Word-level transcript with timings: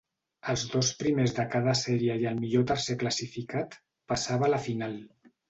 Els 0.51 0.61
dos 0.69 0.87
primers 1.01 1.35
de 1.39 1.45
cada 1.55 1.75
sèrie 1.81 2.15
i 2.23 2.25
el 2.31 2.39
millor 2.39 2.65
tercer 2.73 2.97
classificat 3.05 3.79
passava 4.15 4.51
a 4.51 4.53
la 4.57 4.63
final. 4.67 4.99